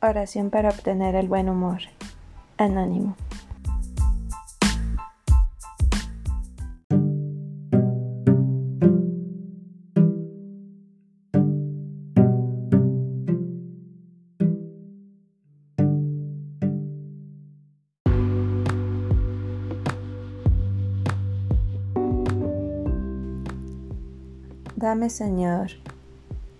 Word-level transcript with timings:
Oración 0.00 0.50
para 0.50 0.68
obtener 0.68 1.16
el 1.16 1.26
buen 1.26 1.48
humor. 1.48 1.80
Anónimo. 2.56 3.16
Dame, 24.76 25.10
Señor, 25.10 25.72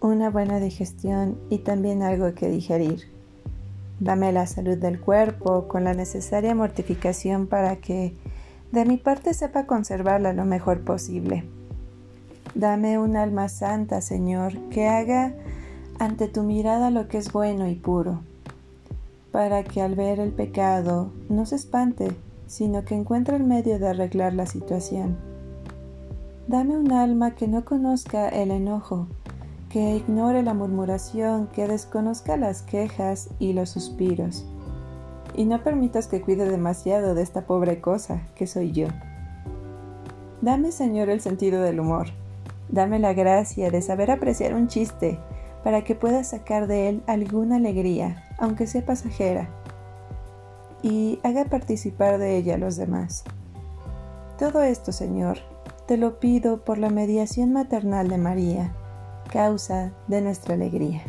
una 0.01 0.29
buena 0.29 0.59
digestión 0.59 1.39
y 1.51 1.59
también 1.59 2.03
algo 2.03 2.35
que 2.35 2.49
digerir 2.49 3.18
Dame 4.01 4.33
la 4.33 4.47
salud 4.47 4.79
del 4.79 5.01
cuerpo 5.01 5.67
con 5.67 5.85
la 5.85 5.93
necesaria 5.93 6.55
mortificación 6.55 7.47
para 7.49 7.77
que 7.77 8.15
de 8.71 8.85
mi 8.85 8.97
parte 8.97 9.35
sepa 9.35 9.67
conservarla 9.67 10.33
lo 10.33 10.45
mejor 10.45 10.83
posible. 10.83 11.45
Dame 12.55 12.99
un 12.99 13.17
alma 13.17 13.49
santa, 13.49 14.01
Señor, 14.01 14.57
que 14.71 14.87
haga 14.87 15.35
ante 15.99 16.29
tu 16.29 16.43
mirada 16.43 16.91
lo 16.91 17.09
que 17.09 17.19
es 17.19 17.33
bueno 17.33 17.69
y 17.69 17.75
puro, 17.75 18.21
para 19.33 19.65
que 19.65 19.83
al 19.83 19.95
ver 19.95 20.21
el 20.21 20.31
pecado 20.31 21.11
no 21.29 21.45
se 21.45 21.57
espante, 21.57 22.17
sino 22.47 22.85
que 22.85 22.95
encuentre 22.95 23.37
el 23.37 23.45
medio 23.45 23.79
de 23.79 23.89
arreglar 23.89 24.33
la 24.33 24.47
situación. 24.47 25.17
Dame 26.47 26.77
un 26.77 26.93
alma 26.93 27.35
que 27.35 27.49
no 27.49 27.65
conozca 27.65 28.29
el 28.29 28.51
enojo, 28.51 29.09
que 29.69 29.97
ignore 29.97 30.43
la 30.43 30.55
murmuración, 30.55 31.47
que 31.49 31.69
desconozca 31.69 32.37
las 32.37 32.63
quejas 32.63 33.29
y 33.39 33.53
los 33.53 33.71
suspiros. 33.71 34.47
Y 35.35 35.45
no 35.45 35.63
permitas 35.63 36.07
que 36.07 36.21
cuide 36.21 36.49
demasiado 36.49 37.15
de 37.15 37.23
esta 37.23 37.43
pobre 37.47 37.81
cosa 37.81 38.23
que 38.35 38.47
soy 38.47 38.73
yo. 38.73 38.89
Dame, 40.41 40.73
Señor, 40.73 41.11
el 41.11 41.21
sentido 41.21 41.63
del 41.63 41.81
humor. 41.81 42.09
Dame 42.71 42.99
la 42.99 43.13
gracia 43.13 43.71
de 43.71 43.83
saber 43.83 44.11
apreciar 44.11 44.55
un 44.55 44.69
chiste 44.69 45.19
para 45.63 45.83
que 45.85 45.95
pueda 45.95 46.25
sacar 46.25 46.67
de 46.67 46.89
él 46.89 47.03
alguna 47.07 47.57
alegría, 47.57 48.25
aunque 48.39 48.67
sea 48.67 48.85
pasajera, 48.85 49.49
y 50.83 51.19
haga 51.25 51.45
participar 51.45 52.19
de 52.19 52.37
ella 52.37 52.55
a 52.55 52.59
los 52.59 52.77
demás. 52.77 53.25
Todo 54.39 54.63
esto, 54.63 54.93
Señor, 54.93 55.39
te 55.87 55.97
lo 55.97 56.21
pido 56.21 56.65
por 56.65 56.79
la 56.79 56.91
mediación 56.91 57.53
maternal 57.53 58.09
de 58.09 58.19
María, 58.19 58.73
causa 59.29 59.93
de 60.09 60.21
nuestra 60.21 60.55
alegría. 60.55 61.03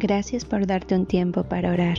Gracias 0.00 0.44
por 0.44 0.66
darte 0.66 0.94
un 0.94 1.06
tiempo 1.06 1.42
para 1.42 1.72
orar 1.72 1.98